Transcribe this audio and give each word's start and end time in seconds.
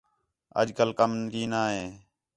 اَڄ 0.59 0.67
کل 0.77 0.89
کَم 0.99 1.11
کینا 1.31 1.61
ہِے 1.73 1.85